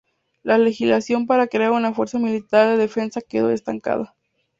[0.41, 4.15] La legislación para crear una fuerza militar de defensa quedó estancada.